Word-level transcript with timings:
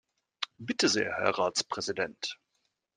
Bitte 0.57 0.89
sehr, 0.89 1.13
Herr 1.19 1.37
Ratspräsident! 1.37 2.39